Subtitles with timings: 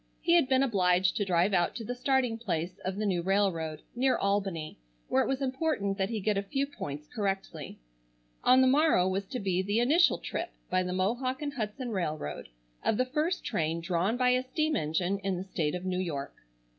[0.19, 3.83] He had been obliged to drive out to the starting place of the new railroad,
[3.95, 7.77] near Albany, where it was important that he get a few points correctly.
[8.43, 12.49] On the morrow was to be the initial trip, by the Mohawk and Hudson Railroad,
[12.83, 16.33] of the first train drawn by a steam engine in the state of New York.